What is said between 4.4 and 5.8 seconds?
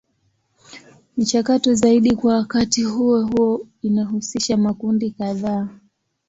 makundi kadhaa.